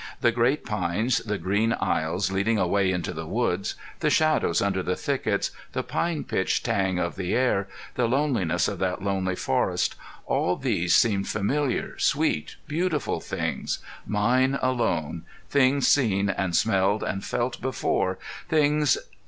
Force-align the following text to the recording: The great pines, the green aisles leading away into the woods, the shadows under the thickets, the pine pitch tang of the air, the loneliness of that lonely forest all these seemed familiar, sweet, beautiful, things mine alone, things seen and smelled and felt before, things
The 0.21 0.31
great 0.31 0.65
pines, 0.65 1.19
the 1.19 1.37
green 1.37 1.73
aisles 1.73 2.31
leading 2.31 2.57
away 2.57 2.91
into 2.91 3.13
the 3.13 3.27
woods, 3.27 3.75
the 3.99 4.09
shadows 4.09 4.59
under 4.59 4.81
the 4.81 4.95
thickets, 4.95 5.51
the 5.73 5.83
pine 5.83 6.23
pitch 6.23 6.63
tang 6.63 6.97
of 6.97 7.17
the 7.17 7.35
air, 7.35 7.67
the 7.93 8.07
loneliness 8.07 8.67
of 8.67 8.79
that 8.79 9.03
lonely 9.03 9.35
forest 9.35 9.95
all 10.25 10.55
these 10.55 10.95
seemed 10.95 11.27
familiar, 11.27 11.99
sweet, 11.99 12.55
beautiful, 12.67 13.19
things 13.19 13.77
mine 14.07 14.57
alone, 14.59 15.23
things 15.51 15.87
seen 15.87 16.31
and 16.31 16.55
smelled 16.55 17.03
and 17.03 17.23
felt 17.23 17.61
before, 17.61 18.17
things 18.49 18.97